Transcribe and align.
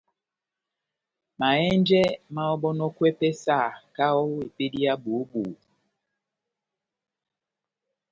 Mahɛ́njɛ 1.39 2.01
máháhɔbɔnɔkwɛ 2.33 3.07
pɛhɛ 3.19 3.37
sahakahá 3.43 4.17
ó 4.25 4.31
epédi 4.47 4.79
yá 4.85 4.93
bohó-bohó. 5.03 5.51